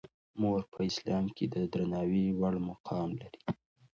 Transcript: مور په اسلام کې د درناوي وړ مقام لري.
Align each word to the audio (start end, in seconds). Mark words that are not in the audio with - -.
مور 0.41 0.59
په 0.73 0.79
اسلام 0.89 1.25
کې 1.35 1.45
د 1.53 1.55
درناوي 1.73 2.25
وړ 2.39 2.55
مقام 2.69 3.09
لري. 3.21 3.41